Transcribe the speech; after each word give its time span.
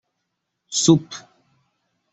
سوپ 0.81 1.07